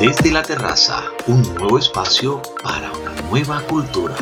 Desde 0.00 0.32
la 0.32 0.40
terraza, 0.40 1.02
un 1.26 1.42
nuevo 1.42 1.78
espacio 1.78 2.40
para 2.62 2.90
una 2.90 3.20
nueva 3.28 3.60
cultura. 3.60 4.16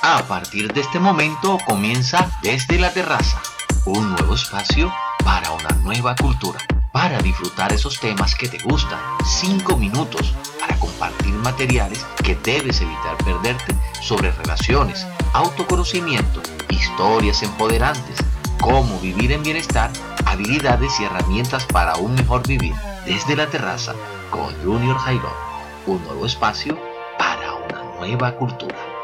A 0.00 0.22
partir 0.26 0.72
de 0.72 0.80
este 0.80 0.98
momento 0.98 1.58
comienza 1.66 2.30
Desde 2.42 2.78
la 2.78 2.90
terraza, 2.90 3.42
un 3.84 4.12
nuevo 4.12 4.34
espacio 4.34 4.90
para 5.22 5.50
una 5.50 5.72
nueva 5.82 6.16
cultura 6.16 6.66
para 6.96 7.18
disfrutar 7.18 7.74
esos 7.74 8.00
temas 8.00 8.34
que 8.34 8.48
te 8.48 8.56
gustan. 8.64 8.98
5 9.22 9.76
minutos 9.76 10.34
para 10.58 10.78
compartir 10.78 11.34
materiales 11.34 12.06
que 12.24 12.36
debes 12.36 12.80
evitar 12.80 13.18
perderte 13.18 13.74
sobre 14.00 14.32
relaciones, 14.32 15.06
autoconocimiento, 15.34 16.40
historias 16.70 17.42
empoderantes, 17.42 18.16
cómo 18.58 18.98
vivir 19.00 19.30
en 19.32 19.42
bienestar, 19.42 19.90
habilidades 20.24 20.98
y 20.98 21.04
herramientas 21.04 21.66
para 21.66 21.96
un 21.96 22.14
mejor 22.14 22.48
vivir. 22.48 22.72
Desde 23.04 23.36
la 23.36 23.46
terraza 23.46 23.92
con 24.30 24.54
Junior 24.64 24.96
Jairo, 24.96 25.30
un 25.86 26.02
nuevo 26.02 26.24
espacio 26.24 26.78
para 27.18 27.56
una 27.56 27.98
nueva 27.98 28.32
cultura. 28.36 28.95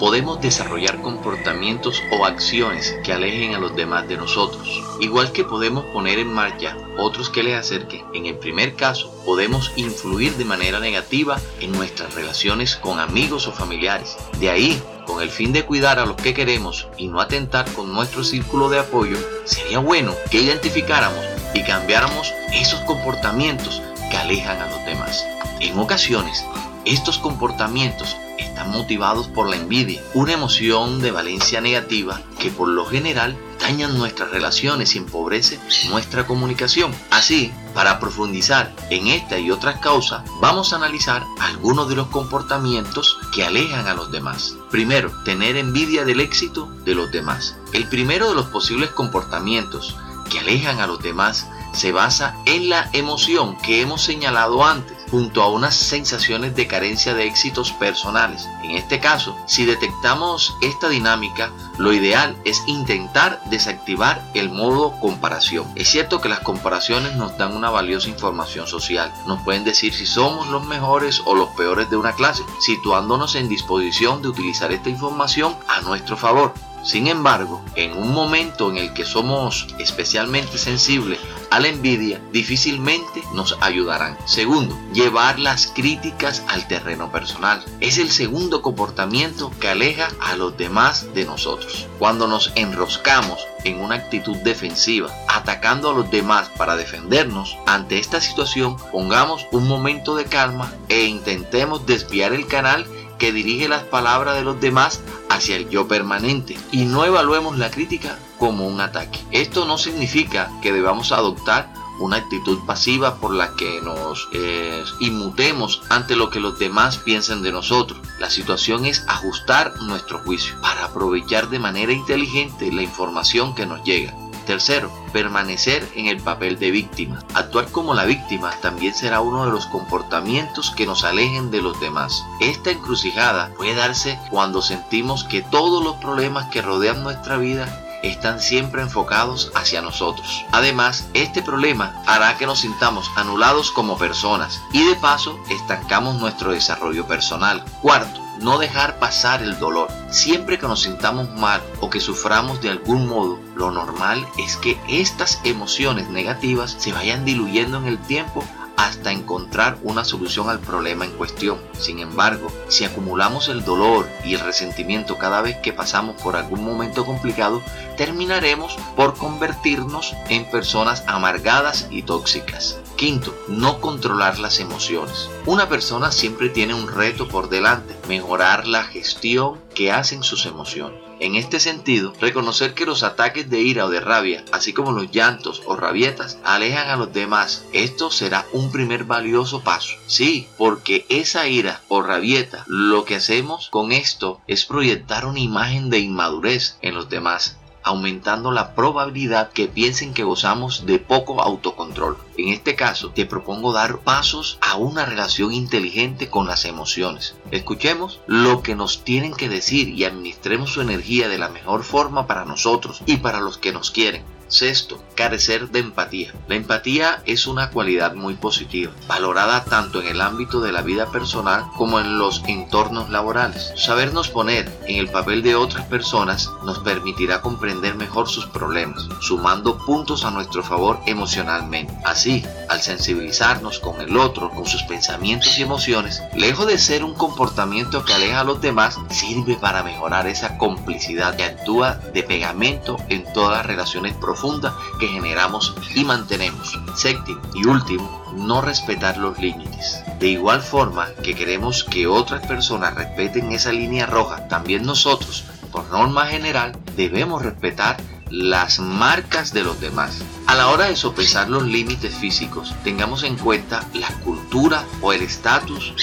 Podemos 0.00 0.40
desarrollar 0.40 1.02
comportamientos 1.02 2.02
o 2.10 2.24
acciones 2.24 2.96
que 3.04 3.12
alejen 3.12 3.54
a 3.54 3.58
los 3.58 3.76
demás 3.76 4.08
de 4.08 4.16
nosotros, 4.16 4.82
igual 4.98 5.30
que 5.30 5.44
podemos 5.44 5.84
poner 5.92 6.18
en 6.18 6.32
marcha 6.32 6.74
otros 6.96 7.28
que 7.28 7.42
les 7.42 7.54
acerquen. 7.54 8.06
En 8.14 8.24
el 8.24 8.36
primer 8.36 8.74
caso, 8.76 9.12
podemos 9.26 9.70
influir 9.76 10.32
de 10.36 10.46
manera 10.46 10.80
negativa 10.80 11.38
en 11.60 11.72
nuestras 11.72 12.14
relaciones 12.14 12.76
con 12.76 12.98
amigos 12.98 13.46
o 13.46 13.52
familiares. 13.52 14.16
De 14.40 14.48
ahí, 14.48 14.82
con 15.06 15.22
el 15.22 15.28
fin 15.28 15.52
de 15.52 15.66
cuidar 15.66 15.98
a 15.98 16.06
los 16.06 16.16
que 16.16 16.32
queremos 16.32 16.88
y 16.96 17.08
no 17.08 17.20
atentar 17.20 17.70
con 17.74 17.92
nuestro 17.92 18.24
círculo 18.24 18.70
de 18.70 18.78
apoyo, 18.78 19.18
sería 19.44 19.80
bueno 19.80 20.14
que 20.30 20.40
identificáramos 20.40 21.22
y 21.52 21.62
cambiáramos 21.62 22.32
esos 22.54 22.80
comportamientos 22.80 23.82
que 24.10 24.16
alejan 24.16 24.62
a 24.62 24.70
los 24.70 24.82
demás. 24.86 25.26
En 25.60 25.78
ocasiones, 25.78 26.42
estos 26.86 27.18
comportamientos 27.18 28.16
están 28.40 28.70
motivados 28.70 29.28
por 29.28 29.48
la 29.48 29.56
envidia, 29.56 30.02
una 30.14 30.32
emoción 30.32 31.00
de 31.00 31.10
valencia 31.10 31.60
negativa 31.60 32.20
que 32.38 32.50
por 32.50 32.68
lo 32.68 32.86
general 32.86 33.36
dañan 33.60 33.96
nuestras 33.96 34.30
relaciones 34.30 34.94
y 34.94 34.98
empobrece 34.98 35.60
nuestra 35.88 36.26
comunicación. 36.26 36.94
Así, 37.10 37.52
para 37.74 38.00
profundizar 38.00 38.74
en 38.90 39.06
esta 39.06 39.38
y 39.38 39.50
otras 39.50 39.80
causas, 39.80 40.22
vamos 40.40 40.72
a 40.72 40.76
analizar 40.76 41.24
algunos 41.40 41.88
de 41.88 41.96
los 41.96 42.08
comportamientos 42.08 43.18
que 43.34 43.44
alejan 43.44 43.86
a 43.86 43.94
los 43.94 44.10
demás. 44.10 44.56
Primero, 44.70 45.12
tener 45.24 45.56
envidia 45.56 46.04
del 46.04 46.20
éxito 46.20 46.66
de 46.84 46.94
los 46.94 47.12
demás. 47.12 47.56
El 47.72 47.88
primero 47.88 48.28
de 48.28 48.34
los 48.34 48.46
posibles 48.46 48.90
comportamientos 48.90 49.96
que 50.30 50.40
alejan 50.40 50.80
a 50.80 50.86
los 50.86 51.02
demás 51.02 51.46
se 51.72 51.92
basa 51.92 52.36
en 52.44 52.68
la 52.68 52.88
emoción 52.92 53.56
que 53.58 53.80
hemos 53.80 54.02
señalado 54.02 54.64
antes 54.64 55.00
junto 55.10 55.42
a 55.42 55.48
unas 55.48 55.74
sensaciones 55.74 56.54
de 56.54 56.66
carencia 56.66 57.14
de 57.14 57.26
éxitos 57.26 57.72
personales. 57.72 58.48
En 58.62 58.72
este 58.72 59.00
caso, 59.00 59.36
si 59.46 59.64
detectamos 59.64 60.54
esta 60.60 60.88
dinámica, 60.88 61.50
lo 61.78 61.92
ideal 61.92 62.36
es 62.44 62.62
intentar 62.66 63.40
desactivar 63.46 64.22
el 64.34 64.50
modo 64.50 64.92
comparación. 65.00 65.66
Es 65.74 65.88
cierto 65.88 66.20
que 66.20 66.28
las 66.28 66.40
comparaciones 66.40 67.16
nos 67.16 67.36
dan 67.36 67.56
una 67.56 67.70
valiosa 67.70 68.08
información 68.08 68.66
social. 68.66 69.12
Nos 69.26 69.42
pueden 69.42 69.64
decir 69.64 69.92
si 69.92 70.06
somos 70.06 70.48
los 70.48 70.64
mejores 70.66 71.22
o 71.24 71.34
los 71.34 71.48
peores 71.50 71.90
de 71.90 71.96
una 71.96 72.12
clase, 72.12 72.44
situándonos 72.60 73.34
en 73.34 73.48
disposición 73.48 74.22
de 74.22 74.28
utilizar 74.28 74.70
esta 74.72 74.90
información 74.90 75.56
a 75.68 75.80
nuestro 75.80 76.16
favor. 76.16 76.54
Sin 76.82 77.08
embargo, 77.08 77.60
en 77.74 77.96
un 77.96 78.12
momento 78.12 78.70
en 78.70 78.78
el 78.78 78.94
que 78.94 79.04
somos 79.04 79.66
especialmente 79.78 80.56
sensibles 80.56 81.18
a 81.50 81.60
la 81.60 81.68
envidia, 81.68 82.20
difícilmente 82.32 83.22
nos 83.34 83.56
ayudarán. 83.60 84.16
Segundo, 84.24 84.78
llevar 84.92 85.38
las 85.38 85.66
críticas 85.66 86.42
al 86.48 86.66
terreno 86.68 87.10
personal. 87.10 87.64
Es 87.80 87.98
el 87.98 88.10
segundo 88.10 88.62
comportamiento 88.62 89.50
que 89.60 89.68
aleja 89.68 90.08
a 90.20 90.36
los 90.36 90.56
demás 90.56 91.12
de 91.12 91.24
nosotros. 91.24 91.88
Cuando 91.98 92.28
nos 92.28 92.52
enroscamos 92.54 93.46
en 93.64 93.80
una 93.80 93.96
actitud 93.96 94.36
defensiva, 94.38 95.10
atacando 95.28 95.90
a 95.90 95.94
los 95.94 96.10
demás 96.10 96.48
para 96.56 96.76
defendernos, 96.76 97.56
ante 97.66 97.98
esta 97.98 98.20
situación 98.20 98.76
pongamos 98.92 99.46
un 99.50 99.66
momento 99.66 100.14
de 100.14 100.24
calma 100.24 100.72
e 100.88 101.04
intentemos 101.04 101.84
desviar 101.86 102.32
el 102.32 102.46
canal 102.46 102.86
que 103.18 103.32
dirige 103.32 103.68
las 103.68 103.82
palabras 103.82 104.34
de 104.34 104.42
los 104.42 104.60
demás 104.60 105.00
hacia 105.28 105.56
el 105.56 105.68
yo 105.68 105.86
permanente 105.86 106.56
y 106.72 106.86
no 106.86 107.04
evaluemos 107.04 107.58
la 107.58 107.70
crítica 107.70 108.18
como 108.40 108.66
un 108.66 108.80
ataque. 108.80 109.20
Esto 109.30 109.66
no 109.66 109.78
significa 109.78 110.50
que 110.62 110.72
debamos 110.72 111.12
adoptar 111.12 111.70
una 112.00 112.16
actitud 112.16 112.58
pasiva 112.66 113.16
por 113.16 113.34
la 113.34 113.54
que 113.54 113.80
nos 113.82 114.28
eh, 114.32 114.82
inmutemos 115.00 115.82
ante 115.90 116.16
lo 116.16 116.30
que 116.30 116.40
los 116.40 116.58
demás 116.58 116.96
piensen 116.96 117.42
de 117.42 117.52
nosotros. 117.52 118.00
La 118.18 118.30
situación 118.30 118.86
es 118.86 119.04
ajustar 119.06 119.74
nuestro 119.82 120.20
juicio 120.20 120.58
para 120.62 120.86
aprovechar 120.86 121.50
de 121.50 121.58
manera 121.58 121.92
inteligente 121.92 122.72
la 122.72 122.82
información 122.82 123.54
que 123.54 123.66
nos 123.66 123.84
llega. 123.84 124.14
Tercero, 124.46 124.90
permanecer 125.12 125.86
en 125.94 126.06
el 126.06 126.16
papel 126.20 126.58
de 126.58 126.70
víctima. 126.70 127.22
Actuar 127.34 127.70
como 127.70 127.92
la 127.92 128.06
víctima 128.06 128.50
también 128.62 128.94
será 128.94 129.20
uno 129.20 129.44
de 129.44 129.52
los 129.52 129.66
comportamientos 129.66 130.70
que 130.70 130.86
nos 130.86 131.04
alejen 131.04 131.50
de 131.50 131.60
los 131.60 131.78
demás. 131.78 132.24
Esta 132.40 132.70
encrucijada 132.70 133.52
puede 133.56 133.74
darse 133.74 134.18
cuando 134.30 134.62
sentimos 134.62 135.24
que 135.24 135.42
todos 135.42 135.84
los 135.84 135.96
problemas 135.96 136.46
que 136.46 136.62
rodean 136.62 137.02
nuestra 137.02 137.36
vida 137.36 137.86
están 138.02 138.40
siempre 138.40 138.82
enfocados 138.82 139.52
hacia 139.54 139.82
nosotros. 139.82 140.44
Además, 140.52 141.08
este 141.14 141.42
problema 141.42 142.02
hará 142.06 142.36
que 142.38 142.46
nos 142.46 142.60
sintamos 142.60 143.10
anulados 143.16 143.70
como 143.70 143.98
personas 143.98 144.60
y 144.72 144.84
de 144.84 144.96
paso 144.96 145.38
estancamos 145.50 146.20
nuestro 146.20 146.52
desarrollo 146.52 147.06
personal. 147.06 147.64
Cuarto, 147.82 148.20
no 148.40 148.58
dejar 148.58 148.98
pasar 148.98 149.42
el 149.42 149.58
dolor. 149.58 149.88
Siempre 150.10 150.58
que 150.58 150.66
nos 150.66 150.82
sintamos 150.82 151.28
mal 151.30 151.62
o 151.80 151.90
que 151.90 152.00
suframos 152.00 152.60
de 152.60 152.70
algún 152.70 153.06
modo, 153.06 153.38
lo 153.54 153.70
normal 153.70 154.26
es 154.38 154.56
que 154.56 154.80
estas 154.88 155.40
emociones 155.44 156.08
negativas 156.08 156.76
se 156.78 156.92
vayan 156.92 157.24
diluyendo 157.24 157.78
en 157.78 157.86
el 157.86 157.98
tiempo 157.98 158.44
hasta 158.84 159.12
encontrar 159.12 159.76
una 159.82 160.04
solución 160.04 160.48
al 160.48 160.58
problema 160.58 161.04
en 161.04 161.12
cuestión. 161.12 161.58
Sin 161.78 161.98
embargo, 161.98 162.50
si 162.68 162.86
acumulamos 162.86 163.48
el 163.48 163.62
dolor 163.62 164.08
y 164.24 164.34
el 164.34 164.40
resentimiento 164.40 165.18
cada 165.18 165.42
vez 165.42 165.58
que 165.58 165.74
pasamos 165.74 166.20
por 166.22 166.34
algún 166.34 166.64
momento 166.64 167.04
complicado, 167.04 167.60
terminaremos 167.98 168.76
por 168.96 169.16
convertirnos 169.18 170.14
en 170.30 170.50
personas 170.50 171.04
amargadas 171.06 171.88
y 171.90 172.02
tóxicas. 172.02 172.78
Quinto, 173.00 173.34
no 173.48 173.80
controlar 173.80 174.38
las 174.38 174.60
emociones. 174.60 175.30
Una 175.46 175.70
persona 175.70 176.12
siempre 176.12 176.50
tiene 176.50 176.74
un 176.74 176.86
reto 176.86 177.28
por 177.28 177.48
delante, 177.48 177.96
mejorar 178.08 178.66
la 178.66 178.84
gestión 178.84 179.58
que 179.74 179.90
hacen 179.90 180.22
sus 180.22 180.44
emociones. 180.44 181.00
En 181.18 181.34
este 181.34 181.60
sentido, 181.60 182.12
reconocer 182.20 182.74
que 182.74 182.84
los 182.84 183.02
ataques 183.02 183.48
de 183.48 183.60
ira 183.60 183.86
o 183.86 183.88
de 183.88 184.00
rabia, 184.00 184.44
así 184.52 184.74
como 184.74 184.92
los 184.92 185.10
llantos 185.10 185.62
o 185.64 185.76
rabietas, 185.76 186.36
alejan 186.44 186.90
a 186.90 186.96
los 186.96 187.10
demás, 187.10 187.64
esto 187.72 188.10
será 188.10 188.44
un 188.52 188.70
primer 188.70 189.04
valioso 189.04 189.62
paso. 189.62 189.94
Sí, 190.06 190.48
porque 190.58 191.06
esa 191.08 191.48
ira 191.48 191.80
o 191.88 192.02
rabieta, 192.02 192.64
lo 192.66 193.06
que 193.06 193.16
hacemos 193.16 193.68
con 193.70 193.92
esto 193.92 194.42
es 194.46 194.66
proyectar 194.66 195.24
una 195.24 195.40
imagen 195.40 195.88
de 195.88 196.00
inmadurez 196.00 196.76
en 196.82 196.94
los 196.94 197.08
demás 197.08 197.56
aumentando 197.82 198.50
la 198.50 198.74
probabilidad 198.74 199.50
que 199.52 199.68
piensen 199.68 200.14
que 200.14 200.24
gozamos 200.24 200.86
de 200.86 200.98
poco 200.98 201.42
autocontrol. 201.42 202.16
En 202.36 202.48
este 202.48 202.74
caso, 202.74 203.10
te 203.10 203.26
propongo 203.26 203.72
dar 203.72 203.98
pasos 203.98 204.58
a 204.60 204.76
una 204.76 205.04
relación 205.04 205.52
inteligente 205.52 206.28
con 206.28 206.46
las 206.46 206.64
emociones. 206.64 207.36
Escuchemos 207.50 208.20
lo 208.26 208.62
que 208.62 208.74
nos 208.74 209.04
tienen 209.04 209.34
que 209.34 209.48
decir 209.48 209.88
y 209.88 210.04
administremos 210.04 210.72
su 210.72 210.80
energía 210.80 211.28
de 211.28 211.38
la 211.38 211.48
mejor 211.48 211.84
forma 211.84 212.26
para 212.26 212.44
nosotros 212.44 213.02
y 213.06 213.18
para 213.18 213.40
los 213.40 213.58
que 213.58 213.72
nos 213.72 213.90
quieren. 213.90 214.24
Sexto, 214.50 215.00
carecer 215.14 215.70
de 215.70 215.78
empatía. 215.78 216.34
La 216.48 216.56
empatía 216.56 217.22
es 217.24 217.46
una 217.46 217.70
cualidad 217.70 218.14
muy 218.14 218.34
positiva, 218.34 218.92
valorada 219.06 219.64
tanto 219.64 220.02
en 220.02 220.08
el 220.08 220.20
ámbito 220.20 220.60
de 220.60 220.72
la 220.72 220.82
vida 220.82 221.06
personal 221.06 221.66
como 221.76 222.00
en 222.00 222.18
los 222.18 222.42
entornos 222.48 223.10
laborales. 223.10 223.72
Sabernos 223.76 224.28
poner 224.28 224.68
en 224.88 224.96
el 224.96 225.08
papel 225.08 225.42
de 225.42 225.54
otras 225.54 225.86
personas 225.86 226.50
nos 226.64 226.80
permitirá 226.80 227.40
comprender 227.40 227.94
mejor 227.94 228.28
sus 228.28 228.46
problemas, 228.46 229.08
sumando 229.20 229.78
puntos 229.78 230.24
a 230.24 230.32
nuestro 230.32 230.64
favor 230.64 230.98
emocionalmente. 231.06 231.96
Así, 232.04 232.44
al 232.70 232.80
sensibilizarnos 232.80 233.80
con 233.80 234.00
el 234.00 234.16
otro, 234.16 234.48
con 234.50 234.64
sus 234.64 234.84
pensamientos 234.84 235.58
y 235.58 235.62
emociones, 235.62 236.22
lejos 236.34 236.68
de 236.68 236.78
ser 236.78 237.02
un 237.02 237.14
comportamiento 237.14 238.04
que 238.04 238.14
aleja 238.14 238.40
a 238.40 238.44
los 238.44 238.60
demás, 238.60 238.96
sirve 239.10 239.56
para 239.56 239.82
mejorar 239.82 240.28
esa 240.28 240.56
complicidad 240.56 241.34
que 241.34 241.44
actúa 241.44 241.96
de 242.14 242.22
pegamento 242.22 242.96
en 243.08 243.24
todas 243.32 243.58
las 243.58 243.66
relaciones 243.66 244.14
profundas 244.14 244.72
que 245.00 245.08
generamos 245.08 245.74
y 245.96 246.04
mantenemos. 246.04 246.78
Séptimo 246.94 247.40
y 247.54 247.66
último, 247.66 248.24
no 248.36 248.60
respetar 248.60 249.16
los 249.16 249.36
límites. 249.38 250.04
De 250.20 250.28
igual 250.28 250.62
forma 250.62 251.08
que 251.24 251.34
queremos 251.34 251.82
que 251.82 252.06
otras 252.06 252.46
personas 252.46 252.94
respeten 252.94 253.50
esa 253.50 253.72
línea 253.72 254.06
roja, 254.06 254.46
también 254.46 254.84
nosotros, 254.84 255.44
por 255.72 255.90
norma 255.90 256.26
general, 256.26 256.76
debemos 256.96 257.42
respetar 257.42 257.96
las 258.30 258.78
marcas 258.78 259.52
de 259.52 259.64
los 259.64 259.80
demás. 259.80 260.22
A 260.46 260.54
la 260.54 260.68
hora 260.68 260.86
de 260.86 260.96
sopesar 260.96 261.48
los 261.48 261.64
límites 261.64 262.14
físicos, 262.14 262.74
tengamos 262.84 263.22
en 263.22 263.36
cuenta 263.36 263.86
la 263.94 264.08
cultura 264.24 264.84
o 265.00 265.12
el 265.12 265.22
estatus 265.22 265.94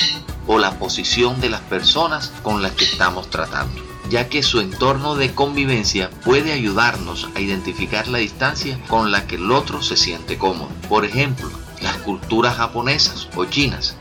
o 0.45 0.59
la 0.59 0.77
posición 0.77 1.41
de 1.41 1.49
las 1.49 1.61
personas 1.61 2.31
con 2.43 2.61
las 2.61 2.73
que 2.73 2.85
estamos 2.85 3.29
tratando 3.29 3.87
ya 4.09 4.29
que 4.29 4.43
su 4.43 4.59
entorno 4.59 5.15
de 5.15 5.33
convivencia 5.33 6.09
puede 6.23 6.53
ayudarnos 6.53 7.27
a 7.35 7.39
identificar 7.39 8.07
la 8.07 8.19
distancia 8.19 8.79
con 8.87 9.11
la 9.11 9.27
que 9.27 9.35
el 9.35 9.51
otro 9.51 9.81
se 9.81 9.97
siente 9.97 10.37
cómodo. 10.37 10.69
Por 10.87 11.05
ejemplo, 11.05 11.49
las 11.81 11.97
culturas 11.97 12.55
japonesas 12.55 13.27
o 13.35 13.45
chinas, 13.45 13.95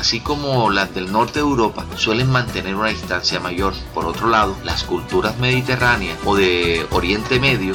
así 0.00 0.20
como 0.20 0.70
las 0.70 0.94
del 0.94 1.12
norte 1.12 1.34
de 1.34 1.40
Europa, 1.40 1.84
suelen 1.96 2.30
mantener 2.30 2.74
una 2.74 2.88
distancia 2.88 3.38
mayor. 3.38 3.74
Por 3.94 4.06
otro 4.06 4.28
lado, 4.28 4.56
las 4.64 4.82
culturas 4.82 5.38
mediterráneas 5.38 6.18
o 6.24 6.36
de 6.36 6.86
Oriente 6.90 7.38
Medio 7.38 7.74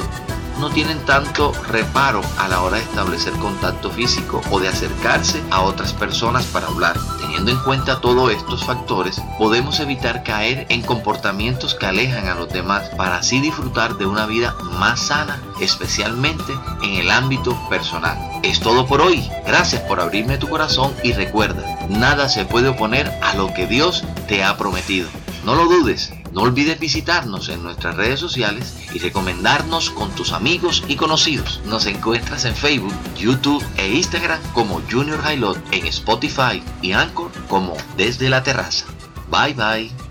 no 0.58 0.70
tienen 0.70 0.98
tanto 1.04 1.52
reparo 1.68 2.20
a 2.38 2.48
la 2.48 2.62
hora 2.62 2.76
de 2.76 2.82
establecer 2.82 3.32
contacto 3.34 3.90
físico 3.90 4.40
o 4.50 4.60
de 4.60 4.68
acercarse 4.68 5.42
a 5.50 5.62
otras 5.62 5.92
personas 5.92 6.44
para 6.46 6.66
hablar. 6.66 6.96
Teniendo 7.20 7.50
en 7.50 7.58
cuenta 7.58 8.00
todos 8.00 8.32
estos 8.32 8.64
factores, 8.64 9.20
podemos 9.38 9.80
evitar 9.80 10.22
caer 10.22 10.66
en 10.68 10.82
comportamientos 10.82 11.74
que 11.74 11.86
alejan 11.86 12.28
a 12.28 12.34
los 12.34 12.48
demás 12.48 12.88
para 12.96 13.18
así 13.18 13.40
disfrutar 13.40 13.96
de 13.96 14.06
una 14.06 14.26
vida 14.26 14.54
más 14.78 15.00
sana, 15.00 15.42
especialmente 15.60 16.52
en 16.82 16.94
el 16.94 17.10
ámbito 17.10 17.56
personal. 17.68 18.16
Es 18.42 18.60
todo 18.60 18.86
por 18.86 19.00
hoy. 19.00 19.28
Gracias 19.46 19.82
por 19.82 20.00
abrirme 20.00 20.38
tu 20.38 20.48
corazón 20.48 20.94
y 21.02 21.12
recuerda, 21.12 21.78
nada 21.88 22.28
se 22.28 22.44
puede 22.44 22.68
oponer 22.68 23.12
a 23.22 23.34
lo 23.34 23.52
que 23.52 23.66
Dios 23.66 24.04
te 24.28 24.44
ha 24.44 24.56
prometido. 24.56 25.08
No 25.44 25.54
lo 25.54 25.66
dudes. 25.66 26.12
No 26.36 26.42
olvides 26.42 26.78
visitarnos 26.78 27.48
en 27.48 27.62
nuestras 27.62 27.96
redes 27.96 28.20
sociales 28.20 28.76
y 28.92 28.98
recomendarnos 28.98 29.88
con 29.88 30.14
tus 30.14 30.32
amigos 30.32 30.84
y 30.86 30.96
conocidos. 30.96 31.62
Nos 31.64 31.86
encuentras 31.86 32.44
en 32.44 32.54
Facebook, 32.54 32.92
YouTube 33.16 33.64
e 33.78 33.94
Instagram 33.94 34.38
como 34.52 34.82
Junior 34.82 35.18
Highlight, 35.24 35.56
en 35.72 35.86
Spotify 35.86 36.62
y 36.82 36.92
Anchor 36.92 37.30
como 37.48 37.74
Desde 37.96 38.28
la 38.28 38.42
Terraza. 38.42 38.84
Bye 39.30 39.54
bye. 39.54 40.05